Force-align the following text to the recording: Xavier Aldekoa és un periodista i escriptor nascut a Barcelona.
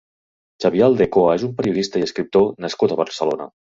Xavier 0.63 0.87
Aldekoa 0.87 1.35
és 1.41 1.45
un 1.49 1.53
periodista 1.59 2.01
i 2.03 2.07
escriptor 2.07 2.49
nascut 2.67 2.97
a 2.97 3.03
Barcelona. 3.03 3.49